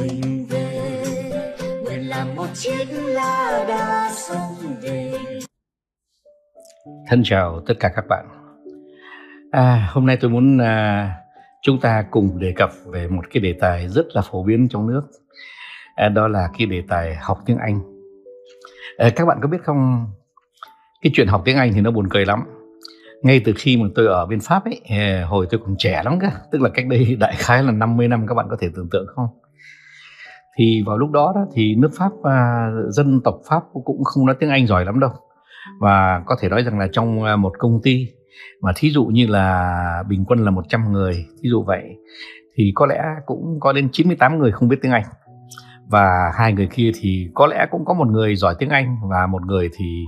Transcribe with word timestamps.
mình 0.00 0.46
về 0.50 1.04
nguyện 1.82 2.08
làm 2.08 2.34
một 2.34 2.46
chiếc 2.54 2.84
lá 2.90 3.64
đa 3.68 4.10
sông 4.14 4.76
về 4.82 5.12
Thân 7.08 7.22
chào 7.24 7.60
tất 7.66 7.74
cả 7.80 7.92
các 7.96 8.04
bạn. 8.08 8.26
À, 9.50 9.88
hôm 9.92 10.06
nay 10.06 10.16
tôi 10.20 10.30
muốn 10.30 10.58
à, 10.58 11.10
chúng 11.62 11.80
ta 11.80 12.04
cùng 12.10 12.38
đề 12.38 12.52
cập 12.56 12.70
về 12.86 13.08
một 13.08 13.24
cái 13.30 13.40
đề 13.40 13.52
tài 13.60 13.88
rất 13.88 14.06
là 14.14 14.22
phổ 14.22 14.42
biến 14.42 14.68
trong 14.68 14.86
nước. 14.86 15.02
À, 15.96 16.08
đó 16.08 16.28
là 16.28 16.48
cái 16.58 16.66
đề 16.66 16.82
tài 16.88 17.14
học 17.14 17.38
tiếng 17.46 17.58
Anh. 17.58 17.80
À, 18.96 19.10
các 19.16 19.24
bạn 19.24 19.38
có 19.42 19.48
biết 19.48 19.62
không? 19.64 20.06
Cái 21.02 21.12
chuyện 21.14 21.28
học 21.28 21.42
tiếng 21.44 21.56
Anh 21.56 21.72
thì 21.74 21.80
nó 21.80 21.90
buồn 21.90 22.08
cười 22.10 22.26
lắm. 22.26 22.44
Ngay 23.22 23.40
từ 23.44 23.52
khi 23.56 23.76
mà 23.76 23.88
tôi 23.94 24.06
ở 24.06 24.26
bên 24.26 24.40
Pháp 24.40 24.64
ấy, 24.64 24.80
à, 24.88 25.24
hồi 25.28 25.46
tôi 25.50 25.60
còn 25.64 25.74
trẻ 25.78 26.02
lắm 26.04 26.18
cơ, 26.20 26.28
tức 26.52 26.62
là 26.62 26.70
cách 26.74 26.86
đây 26.86 27.16
đại 27.20 27.34
khái 27.38 27.62
là 27.62 27.72
50 27.72 28.08
năm 28.08 28.26
các 28.26 28.34
bạn 28.34 28.46
có 28.50 28.56
thể 28.60 28.68
tưởng 28.74 28.88
tượng 28.90 29.06
không? 29.14 29.41
Thì 30.58 30.82
vào 30.86 30.98
lúc 30.98 31.10
đó, 31.10 31.32
đó 31.34 31.46
thì 31.54 31.74
nước 31.74 31.90
Pháp 31.98 32.10
à, 32.22 32.68
dân 32.88 33.20
tộc 33.24 33.34
Pháp 33.48 33.62
cũng 33.84 34.04
không 34.04 34.26
nói 34.26 34.36
tiếng 34.40 34.50
Anh 34.50 34.66
giỏi 34.66 34.84
lắm 34.84 35.00
đâu. 35.00 35.10
Và 35.80 36.22
có 36.26 36.36
thể 36.40 36.48
nói 36.48 36.62
rằng 36.62 36.78
là 36.78 36.88
trong 36.92 37.22
à, 37.22 37.36
một 37.36 37.52
công 37.58 37.80
ty 37.82 38.06
mà 38.62 38.72
thí 38.76 38.90
dụ 38.90 39.04
như 39.04 39.26
là 39.26 40.04
bình 40.08 40.24
quân 40.24 40.44
là 40.44 40.50
100 40.50 40.92
người 40.92 41.12
thí 41.12 41.48
dụ 41.48 41.62
vậy 41.62 41.82
thì 42.56 42.72
có 42.74 42.86
lẽ 42.86 43.02
cũng 43.26 43.58
có 43.60 43.72
đến 43.72 43.88
98 43.92 44.38
người 44.38 44.52
không 44.52 44.68
biết 44.68 44.76
tiếng 44.82 44.92
Anh. 44.92 45.04
Và 45.88 46.32
hai 46.38 46.52
người 46.52 46.68
kia 46.72 46.90
thì 47.00 47.28
có 47.34 47.46
lẽ 47.46 47.66
cũng 47.70 47.84
có 47.84 47.94
một 47.94 48.08
người 48.08 48.36
giỏi 48.36 48.54
tiếng 48.58 48.68
Anh 48.68 48.96
và 49.10 49.26
một 49.26 49.46
người 49.46 49.68
thì 49.76 50.04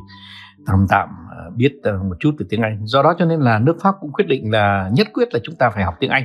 tạm 0.67 0.87
tạm 0.89 1.09
biết 1.57 1.73
ờ, 1.83 1.99
một 1.99 2.17
chút 2.21 2.35
về 2.39 2.47
tiếng 2.49 2.63
Anh. 2.63 2.81
Do 2.85 3.03
đó 3.03 3.15
cho 3.19 3.25
nên 3.25 3.41
là 3.41 3.59
nước 3.59 3.77
Pháp 3.83 3.95
cũng 4.01 4.13
quyết 4.13 4.25
định 4.29 4.51
là 4.51 4.91
nhất 4.93 5.09
quyết 5.15 5.35
là 5.35 5.41
chúng 5.43 5.55
ta 5.55 5.71
phải 5.71 5.85
học 5.85 5.95
tiếng 6.01 6.11
Anh. 6.11 6.25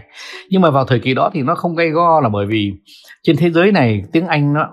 Nhưng 0.49 0.61
mà 0.61 0.69
vào 0.69 0.85
thời 0.85 0.99
kỳ 0.99 1.13
đó 1.13 1.29
thì 1.33 1.41
nó 1.41 1.55
không 1.55 1.75
gay 1.75 1.89
go 1.89 2.19
là 2.21 2.29
bởi 2.29 2.45
vì 2.45 2.73
trên 3.23 3.37
thế 3.37 3.51
giới 3.51 3.71
này 3.71 4.03
tiếng 4.11 4.27
Anh 4.27 4.53
nó 4.53 4.69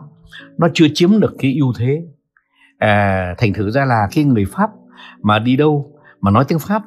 nó 0.59 0.69
chưa 0.75 0.87
chiếm 0.95 1.21
được 1.21 1.35
cái 1.39 1.55
ưu 1.61 1.73
thế 1.79 2.03
à, 2.79 3.35
thành 3.39 3.53
thử 3.53 3.71
ra 3.71 3.85
là 3.85 4.09
khi 4.11 4.25
người 4.25 4.45
pháp 4.45 4.71
mà 5.23 5.39
đi 5.39 5.57
đâu 5.57 5.93
mà 6.21 6.31
nói 6.31 6.45
tiếng 6.49 6.59
pháp 6.59 6.83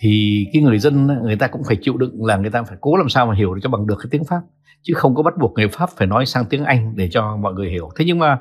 thì 0.00 0.44
cái 0.52 0.62
người 0.62 0.78
dân 0.78 1.06
người 1.06 1.36
ta 1.36 1.46
cũng 1.46 1.62
phải 1.66 1.76
chịu 1.82 1.96
đựng 1.96 2.24
là 2.24 2.36
người 2.36 2.50
ta 2.50 2.62
phải 2.62 2.76
cố 2.80 2.96
làm 2.96 3.08
sao 3.08 3.26
mà 3.26 3.34
hiểu 3.34 3.54
cho 3.62 3.70
bằng 3.70 3.86
được 3.86 3.96
cái 3.98 4.08
tiếng 4.10 4.24
pháp 4.24 4.40
chứ 4.82 4.94
không 4.94 5.14
có 5.14 5.22
bắt 5.22 5.34
buộc 5.40 5.52
người 5.54 5.68
pháp 5.68 5.90
phải 5.96 6.06
nói 6.06 6.26
sang 6.26 6.44
tiếng 6.44 6.64
anh 6.64 6.92
để 6.96 7.08
cho 7.10 7.36
mọi 7.36 7.54
người 7.54 7.70
hiểu. 7.70 7.90
Thế 7.96 8.04
nhưng 8.04 8.18
mà 8.18 8.38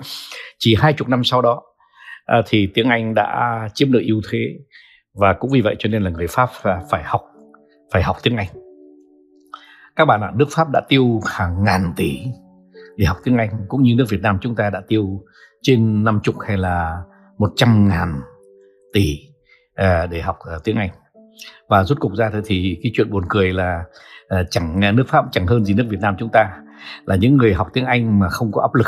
chỉ 0.60 0.76
hai 0.80 0.94
chục 0.94 1.08
năm 1.10 1.24
sau 1.24 1.42
đó 1.42 1.62
à, 2.32 2.42
thì 2.46 2.68
tiếng 2.74 2.90
anh 2.90 3.14
đã 3.14 3.60
chiếm 3.74 3.92
được 3.92 4.02
ưu 4.08 4.22
thế. 4.32 4.40
Và 5.14 5.34
cũng 5.34 5.52
vì 5.54 5.62
vậy 5.62 5.76
cho 5.80 5.90
nên 5.90 6.04
là 6.04 6.10
người 6.10 6.28
pháp 6.28 6.50
phải 6.90 7.04
học 7.04 7.22
phải 7.94 8.04
học 8.04 8.18
tiếng 8.24 8.38
anh. 8.38 8.48
Các 9.96 10.06
bạn 10.06 10.22
ạ 10.22 10.32
nước 10.36 10.46
pháp 10.50 10.68
đã 10.74 10.82
tiêu 10.88 11.22
hàng 11.26 11.64
ngàn 11.64 11.94
tỷ 11.96 12.20
để 12.98 13.06
học 13.06 13.18
tiếng 13.24 13.38
anh 13.38 13.50
cũng 13.68 13.84
như 13.84 13.96
nước 13.98 14.06
việt 14.10 14.22
nam 14.22 14.38
chúng 14.42 14.56
ta 14.56 14.70
đã 14.70 14.82
tiêu 14.88 15.22
trên 15.62 16.04
50 16.04 16.36
hay 16.48 16.58
là 16.58 17.02
100 17.38 17.88
ngàn 17.88 18.22
tỷ 18.94 19.20
à, 19.76 20.08
để 20.12 20.22
học 20.22 20.38
à, 20.52 20.56
tiếng 20.64 20.78
Anh. 20.78 20.90
Và 21.70 21.84
rút 21.84 22.00
cục 22.00 22.16
ra 22.16 22.32
thì 22.46 22.80
cái 22.84 22.92
chuyện 22.96 23.12
buồn 23.12 23.24
cười 23.30 23.54
là 23.54 23.84
à, 24.28 24.44
chẳng 24.50 24.96
nước 24.96 25.08
Pháp 25.08 25.26
chẳng 25.32 25.48
hơn 25.48 25.66
gì 25.66 25.74
nước 25.74 25.86
Việt 25.90 26.00
Nam 26.02 26.16
chúng 26.20 26.30
ta 26.34 26.58
là 27.06 27.16
những 27.16 27.38
người 27.38 27.54
học 27.54 27.68
tiếng 27.74 27.86
Anh 27.86 28.20
mà 28.20 28.30
không 28.30 28.52
có 28.52 28.62
áp 28.62 28.76
lực 28.76 28.88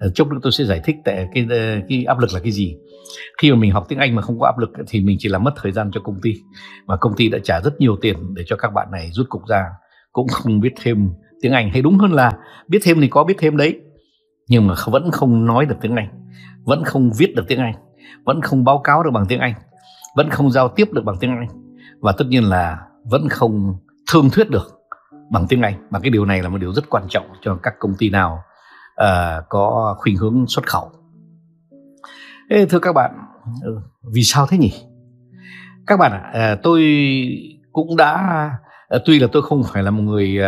chốc 0.00 0.28
chút 0.28 0.32
nữa 0.32 0.40
tôi 0.42 0.52
sẽ 0.52 0.64
giải 0.64 0.80
thích 0.84 0.96
tại 1.04 1.28
cái 1.34 1.46
ờ, 1.50 1.80
cái 1.88 2.04
áp 2.04 2.18
lực 2.18 2.30
là 2.34 2.40
cái 2.40 2.52
gì. 2.52 2.76
Khi 3.42 3.50
mà 3.52 3.58
mình 3.58 3.70
học 3.70 3.86
tiếng 3.88 3.98
Anh 3.98 4.14
mà 4.14 4.22
không 4.22 4.38
có 4.40 4.46
áp 4.46 4.58
lực 4.58 4.70
thì 4.88 5.00
mình 5.00 5.16
chỉ 5.20 5.28
làm 5.28 5.44
mất 5.44 5.52
thời 5.62 5.72
gian 5.72 5.90
cho 5.92 6.00
công 6.00 6.20
ty. 6.22 6.34
Mà 6.86 6.96
công 6.96 7.16
ty 7.16 7.28
đã 7.28 7.38
trả 7.44 7.60
rất 7.60 7.80
nhiều 7.80 7.96
tiền 8.00 8.34
để 8.34 8.42
cho 8.46 8.56
các 8.56 8.72
bạn 8.74 8.88
này 8.92 9.10
rút 9.12 9.28
cục 9.28 9.42
ra 9.48 9.64
cũng 10.12 10.28
không 10.28 10.60
biết 10.60 10.72
thêm 10.82 11.10
tiếng 11.42 11.52
Anh. 11.52 11.70
Hay 11.70 11.82
đúng 11.82 11.98
hơn 11.98 12.12
là 12.12 12.32
biết 12.68 12.78
thêm 12.82 13.00
thì 13.00 13.08
có 13.08 13.24
biết 13.24 13.34
thêm 13.38 13.56
đấy 13.56 13.80
nhưng 14.48 14.66
mà 14.66 14.74
vẫn 14.86 15.10
không 15.10 15.46
nói 15.46 15.66
được 15.66 15.76
tiếng 15.80 15.96
Anh, 15.96 16.08
vẫn 16.64 16.84
không 16.84 17.10
viết 17.18 17.34
được 17.36 17.44
tiếng 17.48 17.58
Anh, 17.58 17.74
vẫn 18.24 18.40
không 18.42 18.64
báo 18.64 18.80
cáo 18.84 19.02
được 19.02 19.10
bằng 19.10 19.26
tiếng 19.28 19.40
Anh, 19.40 19.54
vẫn 20.16 20.30
không 20.30 20.50
giao 20.50 20.68
tiếp 20.68 20.88
được 20.92 21.04
bằng 21.04 21.16
tiếng 21.20 21.30
Anh. 21.30 21.48
Và 22.00 22.12
tất 22.12 22.24
nhiên 22.28 22.44
là 22.44 22.78
vẫn 23.04 23.28
không 23.28 23.76
thương 24.12 24.30
thuyết 24.30 24.50
được 24.50 24.80
bằng 25.30 25.46
tiếng 25.48 25.62
Anh. 25.62 25.74
Và 25.90 26.00
cái 26.00 26.10
điều 26.10 26.24
này 26.24 26.42
là 26.42 26.48
một 26.48 26.58
điều 26.58 26.72
rất 26.72 26.90
quan 26.90 27.04
trọng 27.08 27.26
cho 27.42 27.58
các 27.62 27.74
công 27.78 27.94
ty 27.98 28.10
nào 28.10 28.42
uh, 29.04 29.44
có 29.48 29.94
khuynh 29.98 30.16
hướng 30.16 30.46
xuất 30.46 30.66
khẩu. 30.66 30.90
Ê, 32.48 32.66
thưa 32.66 32.78
các 32.78 32.92
bạn, 32.92 33.10
ừ, 33.62 33.80
vì 34.12 34.22
sao 34.22 34.46
thế 34.46 34.58
nhỉ? 34.58 34.72
Các 35.86 35.96
bạn 35.96 36.12
ạ, 36.12 36.30
à, 36.32 36.56
tôi 36.62 36.82
cũng 37.72 37.96
đã 37.96 38.50
ờ, 38.88 39.02
tuy 39.04 39.18
là 39.18 39.26
tôi 39.32 39.42
không 39.42 39.62
phải 39.72 39.82
là 39.82 39.90
một 39.90 40.02
người 40.02 40.38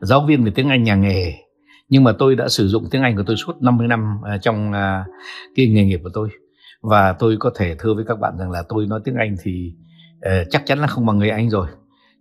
giáo 0.00 0.24
viên 0.26 0.44
về 0.44 0.52
tiếng 0.54 0.68
Anh 0.68 0.82
nhà 0.82 0.94
nghề 0.94 1.32
nhưng 1.92 2.04
mà 2.04 2.12
tôi 2.18 2.36
đã 2.36 2.48
sử 2.48 2.68
dụng 2.68 2.84
tiếng 2.90 3.02
Anh 3.02 3.16
của 3.16 3.22
tôi 3.26 3.36
suốt 3.36 3.62
50 3.62 3.88
năm 3.88 4.16
uh, 4.20 4.42
trong 4.42 4.70
uh, 4.70 5.06
cái 5.56 5.68
nghề 5.68 5.84
nghiệp 5.84 6.00
của 6.02 6.10
tôi 6.14 6.28
và 6.82 7.12
tôi 7.12 7.36
có 7.40 7.50
thể 7.56 7.76
thưa 7.78 7.94
với 7.94 8.04
các 8.08 8.18
bạn 8.18 8.38
rằng 8.38 8.50
là 8.50 8.62
tôi 8.68 8.86
nói 8.86 9.00
tiếng 9.04 9.14
Anh 9.14 9.34
thì 9.42 9.74
uh, 10.16 10.46
chắc 10.50 10.66
chắn 10.66 10.78
là 10.78 10.86
không 10.86 11.06
bằng 11.06 11.18
người 11.18 11.30
Anh 11.30 11.50
rồi 11.50 11.66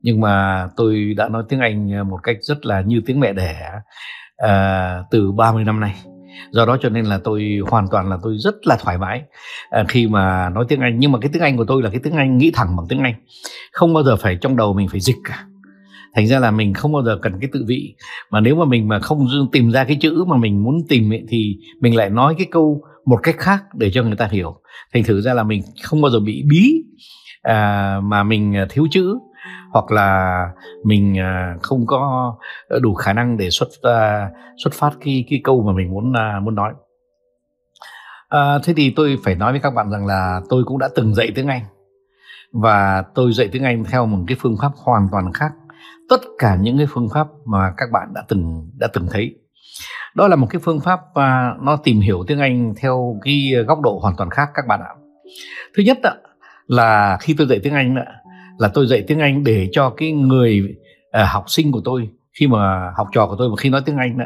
nhưng 0.02 0.22
mà 0.22 0.68
tôi 0.76 1.14
đã 1.18 1.30
nói 1.30 1.44
tiếng 1.50 1.60
Anh 1.60 2.10
một 2.10 2.20
cách 2.24 2.38
rất 2.42 2.66
là 2.66 2.82
như 2.82 3.02
tiếng 3.06 3.20
mẹ 3.20 3.34
đẻ 3.34 3.72
uh, 4.46 5.06
từ 5.12 5.32
30 5.32 5.64
năm 5.64 5.80
nay. 5.80 5.96
Do 6.52 6.66
đó 6.66 6.78
cho 6.82 6.90
nên 6.90 7.06
là 7.06 7.20
tôi 7.24 7.60
hoàn 7.70 7.88
toàn 7.92 8.10
là 8.10 8.18
tôi 8.24 8.38
rất 8.38 8.56
là 8.68 8.78
thoải 8.84 8.98
mái. 8.98 9.22
Uh, 9.82 9.88
khi 9.88 10.08
mà 10.08 10.50
nói 10.50 10.66
tiếng 10.68 10.80
Anh 10.80 11.00
nhưng 11.00 11.12
mà 11.12 11.20
cái 11.22 11.30
tiếng 11.34 11.42
Anh 11.42 11.58
của 11.58 11.66
tôi 11.66 11.84
là 11.84 11.90
cái 11.90 12.00
tiếng 12.04 12.14
Anh 12.14 12.38
nghĩ 12.38 12.52
thẳng 12.54 12.76
bằng 12.76 12.86
tiếng 12.90 13.00
Anh. 13.00 13.14
Không 13.72 13.94
bao 13.94 14.04
giờ 14.04 14.16
phải 14.16 14.36
trong 14.42 14.56
đầu 14.56 14.74
mình 14.74 14.88
phải 14.88 15.00
dịch 15.00 15.18
cả. 15.24 15.46
Thành 16.16 16.28
ra 16.28 16.40
là 16.40 16.52
mình 16.52 16.74
không 16.74 16.92
bao 16.92 17.04
giờ 17.04 17.20
cần 17.22 17.34
cái 17.42 17.50
tự 17.54 17.66
vị. 17.68 17.96
Mà 18.32 18.40
nếu 18.40 18.56
mà 18.56 18.66
mình 18.66 18.88
mà 18.88 19.00
không 19.00 19.28
tìm 19.52 19.72
ra 19.72 19.84
cái 19.84 19.98
chữ 20.02 20.24
mà 20.28 20.38
mình 20.38 20.64
muốn 20.64 20.76
tìm 20.90 21.14
ấy, 21.14 21.24
thì 21.30 21.58
mình 21.82 21.96
lại 21.96 22.10
nói 22.10 22.36
cái 22.38 22.48
câu 22.52 22.82
một 23.06 23.20
cách 23.24 23.36
khác 23.38 23.64
để 23.74 23.92
cho 23.94 24.04
người 24.04 24.16
ta 24.16 24.28
hiểu. 24.32 24.56
Thành 24.94 25.04
thử 25.04 25.22
ra 25.22 25.34
là 25.34 25.44
mình 25.44 25.62
không 25.84 26.02
bao 26.02 26.12
giờ 26.12 26.20
bị 26.20 26.44
bí 26.50 26.84
à, 27.42 27.98
mà 28.04 28.24
mình 28.24 28.56
thiếu 28.70 28.88
chữ 28.92 29.18
hoặc 29.72 29.92
là 29.92 30.50
mình 30.84 31.20
à, 31.20 31.56
không 31.62 31.86
có 31.86 32.34
đủ 32.82 32.94
khả 32.94 33.14
năng 33.14 33.38
để 33.38 33.50
xuất 33.50 33.68
à, 33.82 34.30
xuất 34.64 34.74
phát 34.74 34.92
cái 35.06 35.26
cái 35.30 35.42
câu 35.44 35.64
mà 35.64 35.74
mình 35.74 35.92
muốn 35.92 36.14
à, 36.14 36.40
muốn 36.44 36.56
nói. 36.56 36.74
À, 38.30 38.60
thế 38.64 38.74
thì 38.78 38.94
tôi 38.96 39.18
phải 39.24 39.36
nói 39.36 39.52
với 39.52 39.62
các 39.62 39.74
bạn 39.74 39.92
rằng 39.92 40.06
là 40.06 40.42
tôi 40.50 40.64
cũng 40.66 40.80
đã 40.80 40.90
từng 40.96 41.16
dạy 41.16 41.32
tiếng 41.36 41.48
Anh. 41.48 41.64
Và 42.54 43.04
tôi 43.16 43.34
dạy 43.34 43.50
tiếng 43.52 43.64
Anh 43.64 43.84
theo 43.84 44.06
một 44.06 44.24
cái 44.28 44.38
phương 44.40 44.58
pháp 44.62 44.72
hoàn 44.76 45.08
toàn 45.12 45.34
khác. 45.34 45.52
Tất 46.10 46.22
cả 46.38 46.56
những 46.56 46.78
cái 46.78 46.88
phương 46.90 47.10
pháp 47.14 47.28
mà 47.46 47.74
các 47.78 47.90
bạn 47.92 48.14
đã 48.14 48.24
từng 48.28 48.72
đã 48.80 48.88
từng 48.94 49.08
thấy. 49.12 49.36
Đó 50.16 50.28
là 50.28 50.36
một 50.36 50.48
cái 50.50 50.62
phương 50.64 50.80
pháp 50.80 51.00
mà 51.16 51.54
nó 51.62 51.76
tìm 51.76 52.00
hiểu 52.00 52.24
tiếng 52.28 52.40
Anh 52.40 52.74
theo 52.82 53.20
cái 53.22 53.54
góc 53.68 53.82
độ 53.82 54.00
hoàn 54.02 54.16
toàn 54.18 54.30
khác 54.30 54.50
các 54.54 54.68
bạn 54.68 54.80
ạ. 54.80 54.94
Thứ 55.78 55.84
nhất 55.84 56.00
là 56.68 57.18
khi 57.22 57.36
tôi 57.38 57.48
dạy 57.48 57.60
tiếng 57.64 57.74
Anh 57.74 57.96
là 58.62 58.68
tôi 58.74 58.88
dạy 58.88 59.04
tiếng 59.08 59.20
Anh 59.20 59.44
để 59.44 59.70
cho 59.72 59.90
cái 59.90 60.12
người 60.12 60.76
uh, 61.22 61.28
học 61.28 61.44
sinh 61.48 61.72
của 61.72 61.82
tôi 61.86 62.10
khi 62.40 62.48
mà 62.48 62.92
học 62.98 63.08
trò 63.12 63.28
của 63.28 63.36
tôi 63.38 63.50
mà 63.50 63.56
khi 63.56 63.70
nói 63.70 63.82
tiếng 63.86 63.98
Anh 63.98 64.18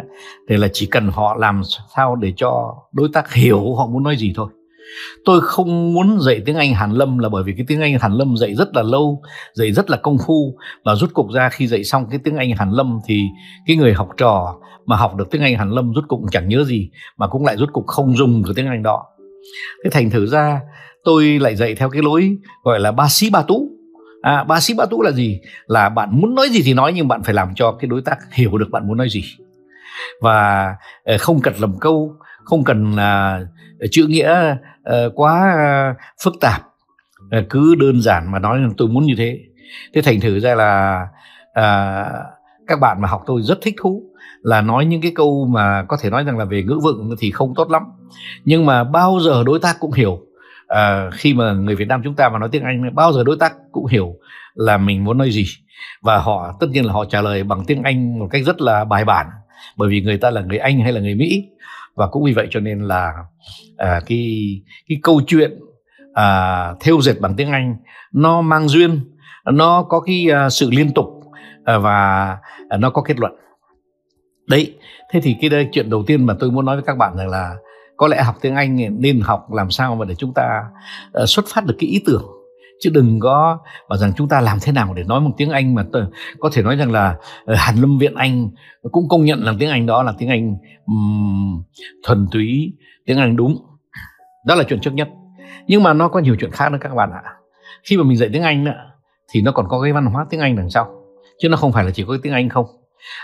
thì 0.50 0.58
là 0.58 0.68
chỉ 0.74 0.86
cần 0.86 1.08
họ 1.08 1.36
làm 1.40 1.62
sao 1.96 2.16
để 2.16 2.34
cho 2.38 2.76
đối 2.92 3.10
tác 3.14 3.34
hiểu 3.34 3.76
họ 3.76 3.88
muốn 3.88 4.04
nói 4.04 4.18
gì 4.18 4.34
thôi. 4.36 4.50
Tôi 5.26 5.42
không 5.42 5.94
muốn 5.94 6.20
dạy 6.22 6.42
tiếng 6.46 6.56
Anh 6.56 6.74
Hàn 6.74 6.92
Lâm 6.92 7.18
là 7.18 7.30
bởi 7.30 7.44
vì 7.44 7.54
cái 7.58 7.66
tiếng 7.68 7.82
Anh 7.82 8.00
Hàn 8.00 8.14
Lâm 8.14 8.38
dạy 8.38 8.56
rất 8.56 8.76
là 8.76 8.84
lâu 8.84 9.22
dạy 9.54 9.72
rất 9.72 9.90
là 9.90 9.98
công 9.98 10.18
phu 10.28 10.58
và 10.86 10.96
rút 10.96 11.14
cục 11.14 11.32
ra 11.32 11.50
khi 11.50 11.68
dạy 11.68 11.84
xong 11.84 12.06
cái 12.10 12.20
tiếng 12.24 12.36
Anh 12.36 12.52
Hàn 12.52 12.72
Lâm 12.72 13.00
thì 13.06 13.24
cái 13.66 13.78
người 13.78 13.94
học 13.94 14.10
trò 14.18 14.56
mà 14.86 14.96
học 14.96 15.16
được 15.16 15.32
tiếng 15.32 15.42
Anh 15.42 15.56
Hàn 15.56 15.70
Lâm 15.70 15.94
rút 15.94 16.04
cục 16.08 16.20
chẳng 16.32 16.50
nhớ 16.50 16.64
gì 16.64 16.90
mà 17.18 17.28
cũng 17.28 17.46
lại 17.46 17.58
rút 17.58 17.70
cục 17.74 17.88
không 17.88 18.18
dùng 18.18 18.44
cái 18.44 18.54
tiếng 18.56 18.68
Anh 18.68 18.84
đó. 18.84 19.06
Thế 19.84 19.90
thành 19.90 20.10
thử 20.10 20.26
ra 20.26 20.62
tôi 21.04 21.40
lại 21.40 21.56
dạy 21.56 21.76
theo 21.76 21.90
cái 21.90 22.02
lối 22.02 22.38
gọi 22.64 22.80
là 22.80 22.92
ba 22.92 23.08
sĩ 23.10 23.30
ba 23.30 23.42
tú 23.42 23.75
à, 24.26 24.44
ba 24.44 24.60
sĩ 24.60 24.74
ba 24.74 24.86
tú 24.86 25.02
là 25.02 25.12
gì? 25.12 25.40
Là 25.68 25.90
bạn 25.90 26.10
muốn 26.22 26.36
nói 26.36 26.50
gì 26.50 26.62
thì 26.66 26.74
nói 26.74 26.94
nhưng 26.96 27.08
bạn 27.08 27.24
phải 27.24 27.34
làm 27.34 27.56
cho 27.56 27.72
cái 27.72 27.88
đối 27.88 28.02
tác 28.02 28.18
hiểu 28.34 28.58
được 28.58 28.68
bạn 28.72 28.88
muốn 28.88 28.98
nói 28.98 29.10
gì. 29.10 29.24
Và 30.22 30.76
ờ, 31.04 31.18
không 31.18 31.42
cần 31.42 31.54
lầm 31.58 31.80
câu 31.80 32.16
không 32.44 32.64
cần 32.64 32.96
là 32.96 33.42
chữ 33.92 34.06
nghĩa 34.10 34.56
ờ, 34.84 35.10
quá 35.16 35.56
phức 36.24 36.34
tạp. 36.42 36.62
Ờ, 37.32 37.44
cứ 37.50 37.76
đơn 37.76 38.02
giản 38.02 38.32
mà 38.32 38.40
nói 38.40 38.60
tôi 38.78 38.88
muốn 38.88 39.06
như 39.06 39.14
thế. 39.18 39.40
Thế 39.94 40.02
thành 40.02 40.20
thử 40.20 40.40
ra 40.40 40.56
là 40.56 41.08
à, 41.54 42.06
các 42.68 42.80
bạn 42.80 43.02
mà 43.02 43.08
học 43.08 43.24
tôi 43.26 43.42
rất 43.42 43.58
thích 43.62 43.76
thú. 43.78 44.04
Là 44.42 44.62
nói 44.62 44.86
những 44.86 45.02
cái 45.02 45.12
câu 45.16 45.48
mà 45.50 45.84
có 45.88 45.98
thể 46.02 46.10
nói 46.10 46.24
rằng 46.24 46.38
là 46.38 46.46
về 46.46 46.64
ngữ 46.64 46.80
vựng 46.84 47.16
thì 47.20 47.32
không 47.32 47.54
tốt 47.56 47.72
lắm. 47.72 47.84
Nhưng 48.46 48.66
mà 48.66 48.84
bao 48.84 49.20
giờ 49.20 49.44
đối 49.46 49.60
tác 49.60 49.76
cũng 49.80 49.92
hiểu 49.92 50.22
à, 50.68 51.10
khi 51.14 51.34
mà 51.34 51.54
người 51.54 51.76
Việt 51.76 51.88
Nam 51.88 52.02
chúng 52.04 52.16
ta 52.16 52.30
mà 52.30 52.40
nói 52.40 52.50
tiếng 52.52 52.64
Anh 52.64 52.96
bao 52.96 53.14
giờ 53.14 53.24
đối 53.24 53.38
tác 53.40 53.54
cũng 53.72 53.86
hiểu 53.86 54.16
là 54.54 54.78
mình 54.78 55.04
muốn 55.04 55.18
nói 55.18 55.32
gì. 55.32 55.46
Và 56.02 56.18
họ 56.18 56.58
tất 56.60 56.68
nhiên 56.70 56.86
là 56.86 56.94
họ 56.94 57.06
trả 57.06 57.22
lời 57.22 57.44
bằng 57.44 57.64
tiếng 57.68 57.84
Anh 57.84 58.20
một 58.20 58.28
cách 58.32 58.42
rất 58.46 58.62
là 58.62 58.86
bài 58.86 59.06
bản 59.06 59.28
bởi 59.78 59.90
vì 59.90 60.02
người 60.02 60.18
ta 60.18 60.30
là 60.30 60.42
người 60.42 60.58
Anh 60.58 60.80
hay 60.80 60.92
là 60.92 61.02
người 61.02 61.16
Mỹ. 61.16 61.50
Và 61.96 62.08
cũng 62.08 62.24
vì 62.24 62.34
vậy 62.34 62.48
cho 62.50 62.60
nên 62.60 62.82
là 62.82 63.14
à, 63.78 64.02
cái 64.06 64.48
cái 64.90 65.00
câu 65.04 65.22
chuyện 65.28 65.60
à, 66.14 66.74
theo 66.80 67.02
dệt 67.02 67.20
bằng 67.20 67.36
tiếng 67.36 67.52
Anh 67.52 67.76
nó 68.14 68.42
mang 68.42 68.68
duyên 68.68 69.00
nó 69.46 69.84
có 69.84 70.00
cái 70.00 70.28
à, 70.32 70.50
sự 70.50 70.70
liên 70.72 70.94
tục 70.94 71.06
à, 71.66 71.78
và 71.78 72.28
à, 72.70 72.78
nó 72.78 72.90
có 72.90 73.02
kết 73.02 73.20
luận. 73.20 73.36
Đấy 74.48 74.78
thế 75.12 75.22
thì 75.22 75.36
cái 75.42 75.50
đây 75.50 75.70
chuyện 75.72 75.90
đầu 75.90 76.04
tiên 76.08 76.26
mà 76.26 76.36
tôi 76.40 76.52
muốn 76.52 76.66
nói 76.66 76.76
với 76.76 76.84
các 76.88 76.98
bạn 76.98 77.18
rằng 77.18 77.30
là 77.30 77.56
có 77.98 78.08
lẽ 78.08 78.24
học 78.24 78.36
tiếng 78.42 78.56
Anh 78.56 79.00
nên 79.00 79.22
học 79.22 79.54
làm 79.54 79.72
sao 79.72 79.96
mà 79.96 80.06
để 80.06 80.16
chúng 80.16 80.34
ta 80.34 80.64
ờ, 81.12 81.26
xuất 81.26 81.46
phát 81.48 81.66
được 81.66 81.76
cái 81.80 81.90
ý 81.90 82.02
tưởng. 82.06 82.24
Chứ 82.82 82.90
đừng 82.94 83.20
có 83.20 83.58
bảo 83.90 83.98
rằng 83.98 84.12
chúng 84.18 84.28
ta 84.28 84.42
làm 84.42 84.58
thế 84.62 84.72
nào 84.72 84.94
để 84.94 85.04
nói 85.04 85.22
một 85.22 85.32
tiếng 85.38 85.50
Anh 85.50 85.76
mà 85.76 85.86
t- 85.92 86.08
có 86.40 86.50
thể 86.54 86.64
nói 86.64 86.76
rằng 86.76 86.92
là 86.92 87.18
ờ, 87.46 87.56
Hàn 87.56 87.76
Lâm 87.76 87.98
Viện 87.98 88.16
Anh 88.16 88.50
cũng 88.92 89.08
công 89.10 89.26
nhận 89.26 89.44
là 89.44 89.54
tiếng 89.60 89.70
Anh 89.70 89.86
đó 89.86 90.04
là 90.04 90.14
tiếng 90.18 90.30
Anh 90.30 90.56
um, 90.86 91.64
thuần 92.04 92.28
túy 92.32 92.74
tiếng 93.06 93.18
Anh 93.18 93.36
đúng. 93.36 93.58
Đó 94.46 94.56
là 94.56 94.64
chuyện 94.64 94.80
trước 94.80 94.94
nhất. 94.94 95.10
Nhưng 95.68 95.84
mà 95.84 95.94
nó 95.94 96.08
có 96.08 96.20
nhiều 96.20 96.36
chuyện 96.40 96.52
khác 96.52 96.72
nữa 96.72 96.78
các 96.82 96.96
bạn 96.96 97.12
ạ. 97.12 97.24
Khi 97.84 97.98
mà 97.98 98.04
mình 98.04 98.18
dạy 98.18 98.30
tiếng 98.34 98.44
Anh 98.44 98.66
thì 99.32 99.42
nó 99.42 99.52
còn 99.52 99.68
có 99.70 99.82
cái 99.82 99.94
văn 99.94 100.06
hóa 100.06 100.26
tiếng 100.30 100.40
Anh 100.40 100.56
đằng 100.56 100.70
sau. 100.70 100.88
Chứ 101.40 101.50
nó 101.50 101.58
không 101.58 101.72
phải 101.72 101.84
là 101.84 101.92
chỉ 101.92 102.04
có 102.08 102.18
tiếng 102.24 102.34
Anh 102.34 102.50
không. 102.50 102.66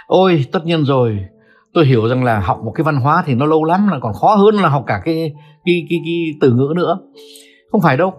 Ôi 0.07 0.45
tất 0.51 0.65
nhiên 0.65 0.85
rồi 0.85 1.19
tôi 1.73 1.85
hiểu 1.85 2.07
rằng 2.07 2.23
là 2.23 2.39
học 2.39 2.59
một 2.63 2.71
cái 2.71 2.83
văn 2.83 2.95
hóa 2.95 3.23
thì 3.25 3.35
nó 3.35 3.45
lâu 3.45 3.63
lắm 3.63 3.87
là 3.87 3.99
còn 4.01 4.13
khó 4.13 4.35
hơn 4.35 4.55
là 4.55 4.69
học 4.69 4.83
cả 4.87 5.01
cái 5.05 5.33
cái 5.65 5.85
cái, 5.89 5.99
cái 6.05 6.25
từ 6.41 6.51
ngữ 6.51 6.73
nữa. 6.75 6.99
Không 7.71 7.81
phải 7.81 7.97
đâu. 7.97 8.13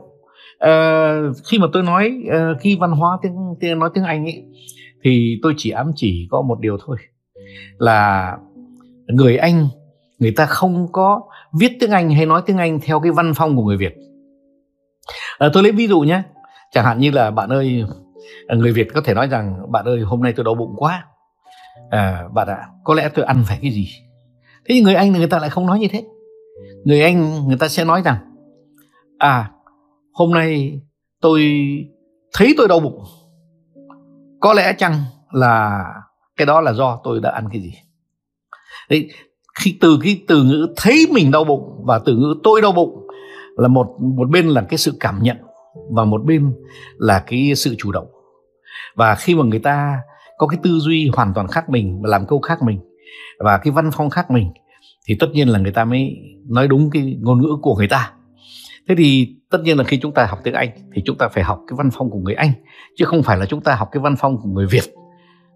À, 0.58 1.14
khi 1.50 1.58
mà 1.58 1.66
tôi 1.72 1.82
nói 1.82 2.12
uh, 2.28 2.60
khi 2.60 2.76
văn 2.80 2.90
hóa 2.90 3.18
tiếng, 3.22 3.34
tiếng 3.60 3.78
nói 3.78 3.90
tiếng 3.94 4.04
Anh 4.04 4.24
ấy 4.24 4.44
thì 5.04 5.38
tôi 5.42 5.54
chỉ 5.56 5.70
ám 5.70 5.90
chỉ 5.96 6.28
có 6.30 6.42
một 6.42 6.60
điều 6.60 6.76
thôi 6.86 6.96
là 7.78 8.32
người 9.06 9.36
Anh 9.36 9.68
người 10.18 10.32
ta 10.36 10.46
không 10.46 10.86
có 10.92 11.20
viết 11.60 11.72
tiếng 11.80 11.90
Anh 11.90 12.10
hay 12.10 12.26
nói 12.26 12.42
tiếng 12.46 12.58
Anh 12.58 12.80
theo 12.80 13.00
cái 13.00 13.12
văn 13.12 13.32
phong 13.36 13.56
của 13.56 13.62
người 13.62 13.76
Việt. 13.76 13.94
À, 15.38 15.48
tôi 15.52 15.62
lấy 15.62 15.72
ví 15.72 15.86
dụ 15.86 16.00
nhé. 16.00 16.22
Chẳng 16.72 16.84
hạn 16.84 16.98
như 16.98 17.10
là 17.10 17.30
bạn 17.30 17.48
ơi 17.48 17.84
người 18.56 18.72
Việt 18.72 18.88
có 18.94 19.00
thể 19.04 19.14
nói 19.14 19.26
rằng 19.26 19.56
bạn 19.72 19.84
ơi 19.84 20.00
hôm 20.00 20.22
nay 20.22 20.32
tôi 20.36 20.44
đau 20.44 20.54
bụng 20.54 20.74
quá 20.76 21.06
à, 21.92 22.28
bạn 22.34 22.48
ạ 22.48 22.68
có 22.84 22.94
lẽ 22.94 23.08
tôi 23.14 23.24
ăn 23.24 23.44
phải 23.46 23.58
cái 23.62 23.70
gì? 23.70 23.88
Thế 24.64 24.74
nhưng 24.74 24.84
người 24.84 24.94
anh 24.94 25.12
người 25.12 25.26
ta 25.26 25.38
lại 25.38 25.50
không 25.50 25.66
nói 25.66 25.78
như 25.78 25.88
thế. 25.90 26.04
Người 26.84 27.02
anh 27.02 27.48
người 27.48 27.56
ta 27.56 27.68
sẽ 27.68 27.84
nói 27.84 28.02
rằng 28.04 28.16
à 29.18 29.50
hôm 30.12 30.30
nay 30.30 30.80
tôi 31.20 31.42
thấy 32.32 32.54
tôi 32.56 32.68
đau 32.68 32.80
bụng. 32.80 33.04
Có 34.40 34.52
lẽ 34.54 34.72
chăng 34.78 34.94
là 35.32 35.84
cái 36.36 36.46
đó 36.46 36.60
là 36.60 36.72
do 36.72 37.00
tôi 37.04 37.20
đã 37.20 37.30
ăn 37.30 37.48
cái 37.52 37.62
gì? 37.62 37.74
Đấy, 38.90 39.08
khi 39.60 39.78
từ 39.80 39.98
cái 40.02 40.22
từ 40.28 40.42
ngữ 40.42 40.74
thấy 40.76 41.06
mình 41.10 41.30
đau 41.30 41.44
bụng 41.44 41.84
và 41.84 41.98
từ 41.98 42.16
ngữ 42.16 42.34
tôi 42.42 42.62
đau 42.62 42.72
bụng 42.72 43.06
là 43.56 43.68
một 43.68 43.96
một 44.00 44.30
bên 44.30 44.48
là 44.48 44.66
cái 44.68 44.78
sự 44.78 44.92
cảm 45.00 45.22
nhận 45.22 45.36
và 45.90 46.04
một 46.04 46.24
bên 46.24 46.54
là 46.98 47.24
cái 47.26 47.52
sự 47.56 47.74
chủ 47.78 47.92
động. 47.92 48.06
Và 48.94 49.14
khi 49.14 49.34
mà 49.34 49.44
người 49.44 49.58
ta 49.58 49.98
có 50.42 50.48
cái 50.48 50.58
tư 50.62 50.78
duy 50.78 51.10
hoàn 51.16 51.34
toàn 51.34 51.48
khác 51.48 51.68
mình 51.68 52.02
và 52.02 52.10
làm 52.10 52.26
câu 52.26 52.40
khác 52.40 52.62
mình 52.62 52.78
và 53.38 53.58
cái 53.58 53.72
văn 53.72 53.90
phong 53.92 54.10
khác 54.10 54.30
mình 54.30 54.50
thì 55.06 55.16
tất 55.20 55.26
nhiên 55.32 55.48
là 55.48 55.58
người 55.58 55.72
ta 55.72 55.84
mới 55.84 56.16
nói 56.48 56.68
đúng 56.68 56.90
cái 56.90 57.16
ngôn 57.20 57.40
ngữ 57.40 57.56
của 57.62 57.74
người 57.74 57.88
ta. 57.88 58.12
Thế 58.88 58.94
thì 58.98 59.36
tất 59.50 59.58
nhiên 59.62 59.78
là 59.78 59.84
khi 59.84 59.98
chúng 60.02 60.12
ta 60.12 60.26
học 60.26 60.38
tiếng 60.44 60.54
anh 60.54 60.68
thì 60.94 61.02
chúng 61.04 61.18
ta 61.18 61.28
phải 61.28 61.44
học 61.44 61.60
cái 61.66 61.74
văn 61.76 61.90
phong 61.92 62.10
của 62.10 62.18
người 62.18 62.34
anh 62.34 62.52
chứ 62.96 63.04
không 63.04 63.22
phải 63.22 63.38
là 63.38 63.46
chúng 63.46 63.60
ta 63.60 63.74
học 63.74 63.88
cái 63.92 64.00
văn 64.00 64.14
phong 64.18 64.36
của 64.42 64.48
người 64.48 64.66
việt 64.66 64.84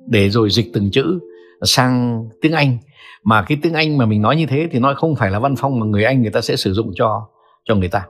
để 0.07 0.29
rồi 0.29 0.51
dịch 0.51 0.67
từng 0.75 0.91
chữ 0.91 1.19
sang 1.63 2.25
tiếng 2.43 2.53
anh. 2.53 2.79
Mà 3.25 3.43
cái 3.43 3.59
tiếng 3.63 3.75
anh 3.75 3.99
mà 3.99 4.07
mình 4.07 4.23
nói 4.23 4.37
như 4.37 4.47
thế 4.47 4.69
thì 4.71 4.79
nó 4.79 4.95
không 4.95 5.17
phải 5.17 5.31
là 5.31 5.39
văn 5.39 5.55
phong 5.59 5.81
mà 5.81 5.87
người 5.87 6.05
anh 6.05 6.23
người 6.23 6.31
ta 6.31 6.41
sẽ 6.41 6.57
sử 6.57 6.73
dụng 6.73 6.91
cho 6.95 7.29
cho 7.65 7.75
người 7.75 7.89
ta. 7.89 8.07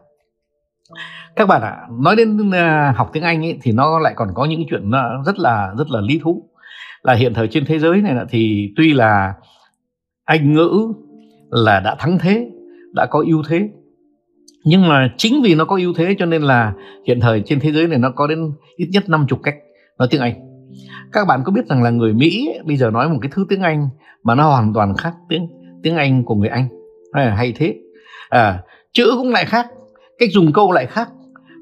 Các 1.37 1.49
bạn 1.49 1.62
ạ 1.62 1.69
à, 1.69 1.87
nói 2.00 2.17
đến 2.17 2.49
uh, 2.49 2.96
học 2.96 3.11
tiếng 3.12 3.23
anh 3.23 3.44
ấy, 3.44 3.58
thì 3.62 3.73
nó 3.73 3.99
lại 3.99 4.12
còn 4.17 4.28
có 4.34 4.44
những 4.44 4.64
chuyện 4.70 4.90
rất 5.26 5.38
là 5.38 5.75
rất 5.78 5.90
là 5.90 6.00
lý 6.00 6.20
thú 6.23 6.49
là 7.02 7.14
hiện 7.14 7.34
thời 7.34 7.48
trên 7.48 7.64
thế 7.66 7.78
giới 7.78 8.02
này 8.02 8.14
thì 8.31 8.72
tuy 8.76 8.93
là 8.93 9.34
anh 10.25 10.54
ngữ 10.54 10.93
là 11.50 11.81
đã 11.81 11.96
thắng 11.98 12.19
thế 12.19 12.50
đã 12.93 13.06
có 13.06 13.25
ưu 13.26 13.43
thế 13.48 13.69
nhưng 14.64 14.88
mà 14.88 15.08
chính 15.16 15.43
vì 15.43 15.54
nó 15.54 15.64
có 15.64 15.76
ưu 15.76 15.93
thế 15.96 16.14
cho 16.19 16.26
nên 16.26 16.43
là 16.43 16.72
hiện 17.06 17.20
thời 17.20 17.43
trên 17.46 17.60
thế 17.60 17.72
giới 17.72 17.87
này 17.87 17.98
nó 17.98 18.10
có 18.10 18.26
đến 18.26 18.52
ít 18.76 18.88
nhất 18.93 19.08
50 19.08 19.38
cách 19.43 19.54
nói 19.98 20.08
tiếng 20.10 20.20
Anh. 20.20 20.34
Các 21.12 21.26
bạn 21.26 21.43
có 21.44 21.52
biết 21.52 21.66
rằng 21.66 21.82
là 21.82 21.90
người 21.90 22.12
Mỹ 22.12 22.48
bây 22.64 22.76
giờ 22.76 22.90
nói 22.90 23.08
một 23.08 23.19
cái 23.22 23.31
thứ 23.34 23.46
tiếng 23.49 23.60
Anh 23.60 23.88
mà 24.22 24.34
nó 24.34 24.49
hoàn 24.49 24.72
toàn 24.75 24.96
khác 24.96 25.14
tiếng 25.28 25.49
tiếng 25.82 25.96
Anh 25.96 26.25
của 26.25 26.34
người 26.34 26.49
Anh. 26.49 26.69
Hay, 27.12 27.31
hay 27.31 27.52
thế. 27.56 27.75
À, 28.28 28.62
chữ 28.92 29.12
cũng 29.16 29.31
lại 29.31 29.44
khác 29.44 29.66
cách 30.19 30.28
dùng 30.32 30.52
câu 30.52 30.72
lại 30.72 30.87
khác 30.87 31.08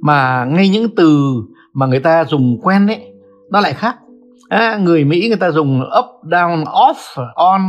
mà 0.00 0.44
ngay 0.44 0.68
những 0.68 0.94
từ 0.96 1.34
mà 1.72 1.86
người 1.86 2.00
ta 2.00 2.24
dùng 2.24 2.58
quen 2.62 2.86
đấy 2.86 3.12
nó 3.50 3.60
lại 3.60 3.72
khác 3.72 3.96
à, 4.54 4.78
người 4.82 5.04
Mỹ 5.04 5.28
người 5.28 5.36
ta 5.36 5.50
dùng 5.50 5.80
up 5.80 6.30
down 6.30 6.64
off 6.64 7.24
on 7.34 7.60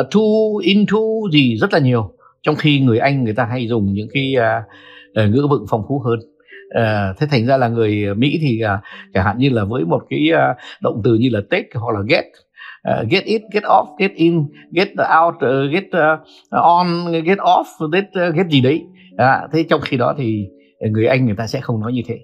uh, 0.00 0.06
to 0.10 0.20
into 0.62 0.98
gì 1.32 1.56
rất 1.56 1.72
là 1.72 1.78
nhiều 1.78 2.14
trong 2.42 2.56
khi 2.56 2.80
người 2.80 2.98
Anh 2.98 3.24
người 3.24 3.34
ta 3.34 3.44
hay 3.44 3.68
dùng 3.68 3.92
những 3.92 4.08
cái 4.14 4.34
uh, 4.38 5.30
ngữ 5.30 5.46
vựng 5.50 5.64
phong 5.70 5.82
phú 5.88 6.02
hơn 6.04 6.18
uh, 6.68 7.18
thế 7.18 7.26
thành 7.30 7.46
ra 7.46 7.56
là 7.56 7.68
người 7.68 8.14
Mỹ 8.14 8.38
thì 8.40 8.60
uh, 8.64 8.80
chẳng 9.14 9.24
hạn 9.24 9.38
như 9.38 9.48
là 9.48 9.64
với 9.64 9.84
một 9.84 10.02
cái 10.10 10.28
uh, 10.32 10.56
động 10.82 11.00
từ 11.04 11.14
như 11.14 11.28
là 11.32 11.40
take 11.50 11.68
hoặc 11.74 11.92
là 11.94 12.00
get 12.08 12.24
uh, 12.90 13.08
get 13.10 13.24
it, 13.24 13.42
get 13.52 13.62
off, 13.62 13.86
get 13.98 14.14
in, 14.14 14.44
get 14.72 14.88
out, 15.22 15.34
uh, 15.34 15.72
get 15.72 15.84
uh, 15.84 16.20
on, 16.50 16.86
get 17.24 17.38
off, 17.38 17.64
get 17.92 18.04
uh, 18.28 18.34
get 18.34 18.46
gì 18.50 18.60
đấy. 18.60 18.82
À, 19.16 19.48
thế 19.52 19.64
trong 19.68 19.80
khi 19.80 19.96
đó 19.96 20.14
thì 20.18 20.46
người 20.90 21.06
Anh 21.06 21.26
người 21.26 21.36
ta 21.36 21.46
sẽ 21.46 21.60
không 21.60 21.80
nói 21.80 21.92
như 21.92 22.02
thế. 22.06 22.18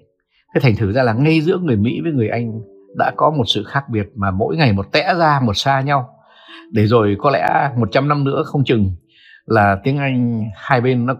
Thế 0.55 0.61
thành 0.61 0.75
thử 0.75 0.91
ra 0.91 1.03
là 1.03 1.13
ngay 1.13 1.41
giữa 1.41 1.57
người 1.57 1.75
Mỹ 1.75 1.99
với 2.03 2.11
người 2.11 2.29
Anh 2.29 2.51
đã 2.97 3.11
có 3.17 3.31
một 3.31 3.43
sự 3.47 3.63
khác 3.63 3.83
biệt 3.89 4.07
mà 4.15 4.31
mỗi 4.31 4.57
ngày 4.57 4.73
một 4.73 4.91
tẽ 4.91 5.13
ra, 5.17 5.39
một 5.43 5.53
xa 5.57 5.81
nhau. 5.81 6.09
Để 6.71 6.85
rồi 6.85 7.15
có 7.19 7.29
lẽ 7.29 7.69
100 7.77 8.07
năm 8.07 8.23
nữa 8.23 8.43
không 8.45 8.63
chừng 8.63 8.91
là 9.45 9.77
tiếng 9.83 9.97
Anh 9.97 10.43
hai 10.55 10.81
bên 10.81 11.05
nó 11.05 11.15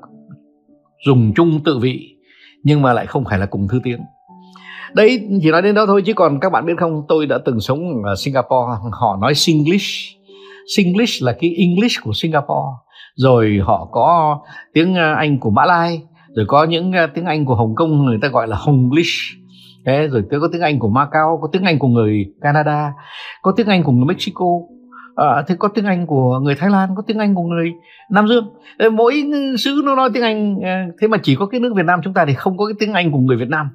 dùng 1.05 1.33
chung 1.35 1.59
tự 1.65 1.79
vị, 1.79 2.15
nhưng 2.63 2.81
mà 2.81 2.93
lại 2.93 3.05
không 3.05 3.25
phải 3.25 3.39
là 3.39 3.45
cùng 3.45 3.67
thứ 3.71 3.79
tiếng. 3.83 3.99
Đấy, 4.93 5.27
chỉ 5.41 5.51
nói 5.51 5.61
đến 5.61 5.75
đó 5.75 5.85
thôi, 5.85 6.01
chứ 6.05 6.13
còn 6.13 6.39
các 6.39 6.51
bạn 6.51 6.65
biết 6.65 6.73
không, 6.77 7.03
tôi 7.07 7.25
đã 7.25 7.37
từng 7.45 7.59
sống 7.59 8.03
ở 8.03 8.15
Singapore, 8.15 8.79
họ 8.91 9.17
nói 9.21 9.33
Singlish. 9.35 10.17
Singlish 10.75 11.23
là 11.23 11.35
cái 11.41 11.55
English 11.57 12.03
của 12.03 12.11
Singapore. 12.13 12.71
Rồi 13.15 13.59
họ 13.63 13.89
có 13.91 14.39
tiếng 14.73 14.95
Anh 14.95 15.39
của 15.39 15.49
Mã 15.49 15.65
Lai, 15.65 16.01
rồi 16.35 16.45
có 16.47 16.63
những 16.63 16.91
à, 16.91 17.07
tiếng 17.07 17.25
Anh 17.25 17.45
của 17.45 17.55
Hồng 17.55 17.75
Kông 17.75 18.05
người 18.05 18.17
ta 18.21 18.27
gọi 18.27 18.47
là 18.47 18.57
Honglish. 18.57 19.44
Thế 19.85 20.07
rồi 20.07 20.23
tôi 20.31 20.39
có 20.39 20.47
tiếng 20.51 20.61
Anh 20.61 20.79
của 20.79 20.89
Macau, 20.89 21.39
có 21.41 21.47
tiếng 21.51 21.63
Anh 21.63 21.79
của 21.79 21.87
người 21.87 22.25
Canada, 22.41 22.93
có 23.41 23.53
tiếng 23.57 23.67
Anh 23.67 23.83
của 23.83 23.91
người 23.91 24.05
Mexico, 24.05 24.45
à, 25.15 25.43
thế 25.47 25.55
có 25.59 25.67
tiếng 25.67 25.85
Anh 25.85 26.07
của 26.07 26.39
người 26.39 26.55
Thái 26.55 26.69
Lan, 26.69 26.89
có 26.95 27.03
tiếng 27.07 27.19
Anh 27.19 27.35
của 27.35 27.43
người 27.43 27.73
Nam 28.11 28.27
Dương. 28.27 28.53
Mỗi 28.91 29.23
xứ 29.59 29.81
nó 29.85 29.95
nói 29.95 30.09
tiếng 30.13 30.23
Anh, 30.23 30.59
à, 30.63 30.87
thế 31.01 31.07
mà 31.07 31.17
chỉ 31.23 31.35
có 31.35 31.45
cái 31.45 31.59
nước 31.59 31.73
Việt 31.75 31.85
Nam 31.85 31.99
chúng 32.03 32.13
ta 32.13 32.25
thì 32.25 32.33
không 32.33 32.57
có 32.57 32.65
cái 32.65 32.73
tiếng 32.79 32.93
Anh 32.93 33.11
của 33.11 33.17
người 33.17 33.37
Việt 33.37 33.49
Nam, 33.49 33.69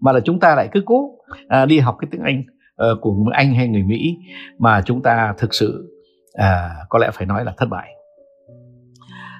mà 0.00 0.12
là 0.12 0.20
chúng 0.20 0.40
ta 0.40 0.54
lại 0.54 0.68
cứ 0.72 0.82
cố 0.86 1.10
à, 1.48 1.66
đi 1.66 1.78
học 1.78 1.96
cái 2.00 2.08
tiếng 2.10 2.22
Anh 2.22 2.42
à, 2.76 2.86
của 3.00 3.12
người 3.12 3.32
Anh 3.34 3.54
hay 3.54 3.68
người 3.68 3.82
Mỹ 3.82 4.16
mà 4.58 4.80
chúng 4.80 5.02
ta 5.02 5.34
thực 5.38 5.54
sự 5.54 5.90
à, 6.32 6.70
có 6.88 6.98
lẽ 6.98 7.10
phải 7.12 7.26
nói 7.26 7.44
là 7.44 7.52
thất 7.56 7.66
bại. 7.66 7.90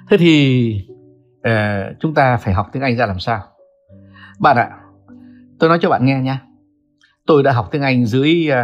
Thế 0.09 0.17
thì 0.17 0.75
à, 1.41 1.85
chúng 1.99 2.13
ta 2.13 2.37
phải 2.37 2.53
học 2.53 2.67
tiếng 2.71 2.83
Anh 2.83 2.95
ra 2.97 3.05
làm 3.05 3.19
sao? 3.19 3.39
Bạn 4.39 4.57
ạ, 4.57 4.69
tôi 5.59 5.69
nói 5.69 5.79
cho 5.81 5.89
bạn 5.89 6.05
nghe 6.05 6.19
nha. 6.19 6.41
Tôi 7.27 7.43
đã 7.43 7.51
học 7.51 7.67
tiếng 7.71 7.81
anh 7.81 8.05
dưới 8.05 8.49
uh, 8.51 8.55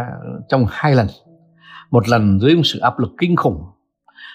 trong 0.48 0.66
hai 0.70 0.94
lần. 0.94 1.06
Một 1.90 2.08
lần 2.08 2.40
dưới 2.40 2.56
một 2.56 2.62
sự 2.64 2.78
áp 2.78 2.98
lực 2.98 3.10
kinh 3.18 3.36
khủng 3.36 3.62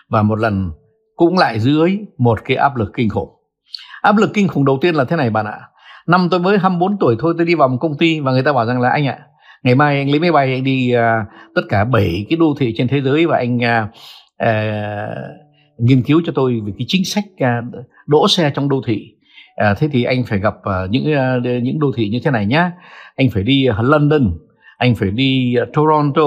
và 0.10 0.22
một 0.22 0.40
lần 0.40 0.72
cũng 1.16 1.38
lại 1.38 1.60
dưới 1.60 2.00
một 2.18 2.40
cái 2.46 2.58
áp 2.58 2.76
lực 2.76 2.92
kinh 2.94 3.10
khủng. 3.10 3.30
Áp 4.02 4.18
lực 4.18 4.32
kinh 4.34 4.48
khủng 4.48 4.66
đầu 4.66 4.78
tiên 4.82 4.96
là 4.96 5.04
thế 5.06 5.16
này 5.16 5.30
bạn 5.30 5.46
ạ. 5.46 5.60
Năm 6.08 6.28
tôi 6.32 6.40
mới 6.40 6.58
24 6.58 6.98
tuổi 7.00 7.16
thôi 7.20 7.34
tôi 7.38 7.46
đi 7.46 7.56
vào 7.56 7.68
một 7.68 7.78
công 7.82 7.98
ty 7.98 8.20
và 8.20 8.32
người 8.32 8.44
ta 8.44 8.54
bảo 8.54 8.66
rằng 8.66 8.82
là 8.82 8.90
anh 8.90 9.08
ạ 9.08 9.20
ngày 9.64 9.76
mai 9.76 9.98
anh 9.98 10.10
lấy 10.10 10.20
máy 10.20 10.32
bay 10.32 10.54
anh 10.54 10.64
đi 10.64 10.94
uh, 10.96 11.28
tất 11.56 11.62
cả 11.70 11.86
bảy 11.86 12.26
cái 12.30 12.38
đô 12.38 12.56
thị 12.60 12.74
trên 12.78 12.88
thế 12.88 13.02
giới 13.02 13.26
và 13.26 13.38
anh 13.38 13.58
uh, 13.58 13.90
uh, 14.44 15.18
nghiên 15.78 16.04
cứu 16.04 16.22
cho 16.26 16.32
tôi 16.36 16.62
về 16.66 16.72
cái 16.78 16.86
chính 16.88 17.06
sách 17.06 17.24
uh, 17.34 17.86
đỗ 18.08 18.28
xe 18.28 18.52
trong 18.56 18.70
đô 18.70 18.82
thị 18.86 19.14
à, 19.58 19.74
thế 19.74 19.88
thì 19.92 20.04
anh 20.04 20.24
phải 20.28 20.40
gặp 20.40 20.56
uh, 20.56 20.90
những 20.90 21.14
uh, 21.14 21.64
những 21.64 21.80
đô 21.80 21.92
thị 21.96 22.10
như 22.10 22.20
thế 22.24 22.32
này 22.32 22.46
nhá. 22.46 22.72
Anh 23.16 23.30
phải 23.30 23.44
đi 23.44 23.68
uh, 23.70 23.86
London 23.86 24.38
anh 24.78 24.96
phải 24.96 25.12
đi 25.12 25.56
uh, 25.62 25.74
Toronto 25.74 26.24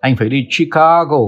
anh 0.00 0.16
phải 0.16 0.28
đi 0.28 0.46
Chicago. 0.50 1.18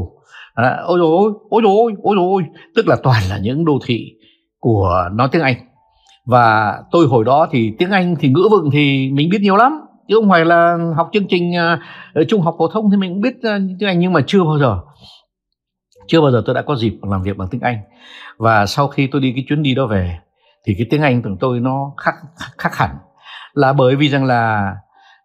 À, 0.54 0.76
ôi 0.84 0.98
rồi 0.98 1.32
ôi 1.50 1.62
rồi 1.62 1.92
ôi 2.02 2.16
rồi 2.16 2.42
tức 2.74 2.88
là 2.88 2.96
toàn 3.02 3.22
là 3.30 3.38
những 3.38 3.64
đô 3.64 3.78
thị 3.86 4.12
của 4.58 5.08
nói 5.12 5.28
tiếng 5.32 5.42
Anh. 5.42 5.56
Và 6.26 6.78
tôi 6.90 7.06
hồi 7.06 7.24
đó 7.24 7.48
thì 7.50 7.72
tiếng 7.78 7.90
Anh 7.90 8.16
thì 8.20 8.28
ngữ 8.28 8.48
vựng 8.50 8.70
thì 8.72 9.10
mình 9.12 9.28
biết 9.28 9.38
nhiều 9.40 9.56
lắm. 9.56 9.80
Chứ 10.08 10.14
không 10.14 10.30
phải 10.30 10.44
là 10.44 10.78
học 10.96 11.10
chương 11.12 11.26
trình 11.28 11.52
uh, 12.20 12.28
trung 12.28 12.40
học 12.40 12.54
phổ 12.58 12.68
thông 12.68 12.90
thì 12.90 12.96
mình 12.96 13.10
cũng 13.10 13.20
biết 13.20 13.36
uh, 13.36 13.62
tiếng 13.78 13.88
Anh 13.88 13.98
nhưng 13.98 14.12
mà 14.12 14.20
chưa 14.26 14.44
bao 14.44 14.58
giờ. 14.58 14.78
Chưa 16.06 16.20
bao 16.20 16.30
giờ 16.30 16.42
tôi 16.46 16.54
đã 16.54 16.62
có 16.62 16.76
dịp 16.76 16.94
làm 17.02 17.22
việc 17.22 17.36
bằng 17.36 17.48
tiếng 17.50 17.60
Anh. 17.60 17.78
Và 18.38 18.66
sau 18.66 18.88
khi 18.88 19.06
tôi 19.06 19.20
đi 19.20 19.32
cái 19.32 19.44
chuyến 19.48 19.62
đi 19.62 19.74
đó 19.74 19.86
về 19.86 20.18
thì 20.66 20.74
cái 20.78 20.86
tiếng 20.90 21.02
Anh 21.02 21.22
của 21.22 21.36
tôi 21.40 21.60
nó 21.60 21.92
khác 21.96 22.14
khác 22.58 22.76
hẳn. 22.76 22.96
Là 23.54 23.72
bởi 23.72 23.96
vì 23.96 24.08
rằng 24.08 24.24
là 24.24 24.74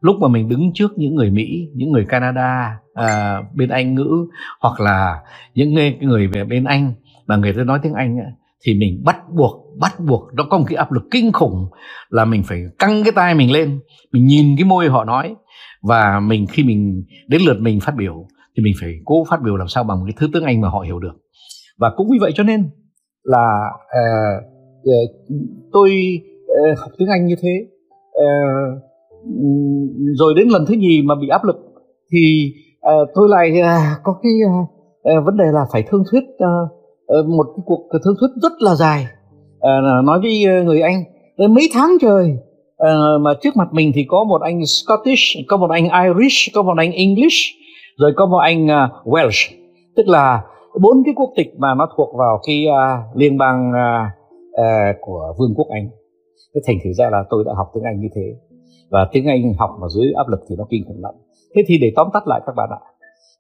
lúc 0.02 0.16
mà 0.22 0.28
mình 0.28 0.50
đứng 0.50 0.72
trước 0.74 0.92
những 0.98 1.16
người 1.16 1.30
mỹ 1.30 1.68
những 1.76 1.92
người 1.92 2.06
canada 2.10 2.78
à, 2.94 3.42
bên 3.56 3.70
anh 3.70 3.96
ngữ 3.96 4.28
hoặc 4.62 4.80
là 4.80 5.20
những 5.54 5.74
người, 5.74 5.98
người 6.02 6.28
về 6.28 6.44
bên 6.44 6.64
anh 6.64 6.94
mà 7.28 7.36
người 7.36 7.54
ta 7.54 7.64
nói 7.64 7.80
tiếng 7.84 7.94
anh 7.94 8.18
thì 8.66 8.74
mình 8.74 9.02
bắt 9.06 9.18
buộc 9.30 9.62
bắt 9.80 10.00
buộc 10.00 10.34
nó 10.34 10.44
có 10.50 10.58
một 10.58 10.66
cái 10.68 10.76
áp 10.76 10.92
lực 10.92 11.04
kinh 11.12 11.32
khủng 11.32 11.70
là 12.10 12.26
mình 12.26 12.44
phải 12.44 12.64
căng 12.80 13.04
cái 13.04 13.12
tai 13.12 13.36
mình 13.36 13.52
lên 13.52 13.80
mình 14.12 14.26
nhìn 14.26 14.56
cái 14.58 14.66
môi 14.66 14.90
họ 14.90 15.04
nói. 15.04 15.36
Và 15.82 16.20
mình 16.20 16.48
khi 16.48 16.64
mình 16.64 17.04
đến 17.28 17.42
lượt 17.42 17.58
mình 17.60 17.80
phát 17.80 17.96
biểu 17.96 18.28
thì 18.58 18.64
mình 18.64 18.74
phải 18.82 18.90
cố 19.06 19.26
phát 19.30 19.42
biểu 19.42 19.56
làm 19.56 19.68
sao 19.68 19.84
bằng 19.84 19.98
cái 20.06 20.14
thứ 20.18 20.30
tiếng 20.34 20.44
Anh 20.44 20.62
mà 20.62 20.70
họ 20.70 20.80
hiểu 20.80 21.00
được. 21.00 21.14
Và 21.78 21.92
cũng 21.96 22.08
vì 22.12 22.18
vậy 22.22 22.32
cho 22.36 22.44
nên 22.44 22.70
là 23.24 23.70
uh, 23.76 24.51
Ờ, 24.86 24.94
tôi 25.72 25.92
ờ, 26.48 26.74
học 26.78 26.92
tiếng 26.98 27.08
Anh 27.08 27.26
như 27.26 27.36
thế. 27.42 27.50
Ờ, 28.12 28.26
rồi 30.20 30.34
đến 30.36 30.48
lần 30.48 30.66
thứ 30.66 30.74
nhì 30.74 31.02
mà 31.02 31.16
bị 31.16 31.28
áp 31.28 31.44
lực 31.44 31.56
thì 32.12 32.54
tôi 33.16 33.30
lại 33.30 33.62
à, 33.62 33.96
có 34.04 34.16
cái 34.24 34.32
vấn 35.26 35.38
đề 35.38 35.46
là 35.54 35.66
phải 35.72 35.84
thương 35.90 36.04
thuyết 36.12 36.24
một 37.28 37.44
cái 37.56 37.64
cuộc 37.66 37.88
thương 38.06 38.16
thuyết 38.20 38.30
rất 38.42 38.52
là 38.60 38.76
dài. 38.76 39.06
Nói 40.04 40.20
với 40.22 40.64
người 40.66 40.82
Anh 40.82 41.04
đến 41.38 41.54
mấy 41.54 41.70
tháng 41.74 41.90
trời 42.02 42.38
mà 43.20 43.34
trước 43.42 43.56
mặt 43.56 43.68
mình 43.72 43.92
thì 43.96 44.06
có 44.08 44.24
một 44.24 44.42
anh 44.42 44.66
Scottish, 44.66 45.48
có 45.48 45.58
một 45.58 45.70
anh 45.70 45.84
Irish, 45.84 46.56
có 46.56 46.62
một 46.62 46.74
anh 46.78 46.92
English, 46.92 47.56
rồi 47.98 48.14
có 48.16 48.26
một 48.26 48.38
anh 48.38 48.68
Welsh, 49.06 49.52
tức 49.96 50.08
là 50.08 50.44
bốn 50.82 51.04
cái 51.06 51.14
quốc 51.18 51.30
tịch 51.36 51.54
mà 51.58 51.76
nó 51.76 51.88
thuộc 51.98 52.10
vào 52.18 52.42
cái 52.48 52.66
uh, 52.68 53.18
liên 53.18 53.38
bang 53.38 53.70
uh, 53.70 54.21
à, 54.54 54.94
của 55.02 55.34
Vương 55.40 55.54
quốc 55.56 55.68
Anh. 55.70 55.90
Thế 56.56 56.62
thành 56.68 56.78
thử 56.84 56.94
ra 56.94 57.10
là 57.12 57.24
tôi 57.30 57.44
đã 57.48 57.54
học 57.58 57.68
tiếng 57.74 57.84
Anh 57.84 58.00
như 58.02 58.08
thế. 58.16 58.36
Và 58.90 59.08
tiếng 59.12 59.26
Anh 59.26 59.54
học 59.60 59.70
mà 59.82 59.88
dưới 59.96 60.14
áp 60.16 60.28
lực 60.28 60.40
thì 60.50 60.56
nó 60.58 60.66
kinh 60.70 60.84
khủng 60.88 61.02
lắm. 61.02 61.14
Thế 61.56 61.62
thì 61.68 61.78
để 61.78 61.92
tóm 61.96 62.08
tắt 62.14 62.28
lại 62.28 62.42
các 62.46 62.54
bạn 62.56 62.70
ạ, 62.70 62.80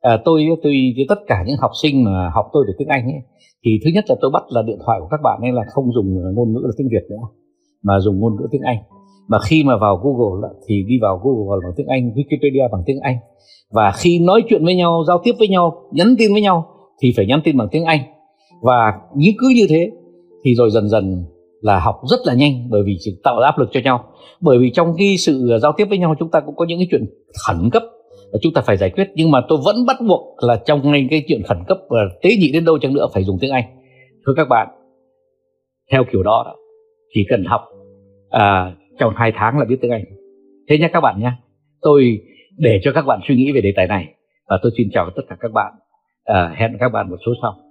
à, 0.01 0.17
tôi 0.25 0.45
tôi 0.63 0.73
với 0.95 1.05
tất 1.09 1.19
cả 1.27 1.43
những 1.47 1.57
học 1.59 1.71
sinh 1.81 2.03
mà 2.03 2.29
học 2.33 2.45
tôi 2.53 2.63
được 2.67 2.73
tiếng 2.77 2.87
Anh 2.87 3.03
ấy, 3.03 3.21
thì 3.65 3.71
thứ 3.83 3.91
nhất 3.93 4.05
là 4.09 4.15
tôi 4.21 4.31
bắt 4.33 4.43
là 4.49 4.61
điện 4.61 4.77
thoại 4.85 4.99
của 5.01 5.07
các 5.11 5.19
bạn 5.23 5.39
ấy 5.41 5.51
là 5.51 5.63
không 5.73 5.91
dùng 5.91 6.17
à, 6.25 6.29
ngôn 6.33 6.53
ngữ 6.53 6.61
là 6.63 6.71
tiếng 6.77 6.87
Việt 6.91 7.05
nữa 7.09 7.27
mà 7.83 7.99
dùng 7.99 8.19
ngôn 8.19 8.35
ngữ 8.35 8.47
tiếng 8.51 8.61
Anh. 8.61 8.77
Mà 9.27 9.39
khi 9.39 9.63
mà 9.63 9.77
vào 9.77 9.97
Google 9.97 10.49
thì 10.67 10.83
đi 10.87 10.99
vào 11.01 11.21
Google 11.23 11.59
bằng 11.63 11.73
tiếng 11.77 11.87
Anh 11.87 12.11
Wikipedia 12.15 12.71
bằng 12.71 12.81
tiếng 12.85 12.99
Anh. 12.99 13.17
Và 13.71 13.91
khi 13.97 14.19
nói 14.19 14.41
chuyện 14.47 14.65
với 14.65 14.75
nhau 14.75 15.03
giao 15.07 15.19
tiếp 15.23 15.31
với 15.39 15.47
nhau 15.47 15.83
nhắn 15.91 16.15
tin 16.19 16.31
với 16.33 16.41
nhau 16.41 16.65
thì 17.01 17.13
phải 17.17 17.25
nhắn 17.25 17.41
tin 17.43 17.57
bằng 17.57 17.67
tiếng 17.71 17.85
Anh. 17.85 17.99
Và 18.61 18.93
như 19.15 19.31
cứ 19.37 19.47
như 19.55 19.65
thế 19.69 19.91
thì 20.43 20.55
rồi 20.55 20.69
dần 20.71 20.89
dần 20.89 21.25
là 21.61 21.79
học 21.79 22.01
rất 22.09 22.19
là 22.25 22.33
nhanh 22.33 22.69
bởi 22.69 22.83
vì 22.85 22.97
chỉ 22.99 23.19
tạo 23.23 23.39
áp 23.39 23.59
lực 23.59 23.69
cho 23.71 23.79
nhau. 23.83 24.05
Bởi 24.41 24.57
vì 24.57 24.71
trong 24.73 24.95
cái 24.97 25.17
sự 25.17 25.49
à, 25.51 25.57
giao 25.57 25.73
tiếp 25.77 25.85
với 25.89 25.97
nhau 25.97 26.15
chúng 26.19 26.31
ta 26.31 26.39
cũng 26.39 26.55
có 26.55 26.65
những 26.65 26.79
cái 26.79 26.87
chuyện 26.91 27.05
khẩn 27.47 27.69
cấp 27.69 27.83
và 28.33 28.39
chúng 28.41 28.53
ta 28.53 28.61
phải 28.61 28.77
giải 28.77 28.89
quyết. 28.89 29.07
Nhưng 29.15 29.31
mà 29.31 29.41
tôi 29.47 29.59
vẫn 29.65 29.85
bắt 29.85 29.97
buộc 30.07 30.43
là 30.43 30.61
trong 30.65 30.91
ngay 30.91 31.07
cái 31.09 31.23
chuyện 31.27 31.41
khẩn 31.43 31.57
cấp 31.67 31.77
và 31.89 31.99
tế 32.21 32.29
nhị 32.39 32.51
đến 32.51 32.65
đâu 32.65 32.77
chăng 32.79 32.93
nữa 32.93 33.07
phải 33.13 33.23
dùng 33.23 33.37
tiếng 33.41 33.51
Anh. 33.51 33.63
Thưa 34.25 34.33
các 34.37 34.47
bạn 34.49 34.67
theo 35.91 36.03
kiểu 36.11 36.23
đó, 36.23 36.43
đó 36.45 36.55
chỉ 37.13 37.25
cần 37.29 37.43
học 37.45 37.61
à, 38.29 38.75
trong 38.99 39.13
hai 39.15 39.31
tháng 39.35 39.59
là 39.59 39.65
biết 39.65 39.77
tiếng 39.81 39.91
Anh. 39.91 40.03
Thế 40.69 40.77
nhé 40.77 40.89
các 40.93 41.01
bạn 41.01 41.19
nhé 41.19 41.31
tôi 41.81 42.19
để 42.57 42.79
cho 42.83 42.91
các 42.91 43.05
bạn 43.05 43.19
suy 43.27 43.35
nghĩ 43.35 43.51
về 43.51 43.61
đề 43.61 43.73
tài 43.75 43.87
này 43.87 44.13
và 44.49 44.59
tôi 44.63 44.71
xin 44.77 44.87
chào 44.93 45.09
tất 45.15 45.21
cả 45.29 45.35
các 45.39 45.51
bạn. 45.51 45.73
À, 46.23 46.55
hẹn 46.57 46.77
các 46.79 46.89
bạn 46.89 47.09
một 47.09 47.17
số 47.25 47.31
sau 47.41 47.70